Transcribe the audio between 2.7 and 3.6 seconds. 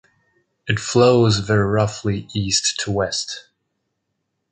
to west.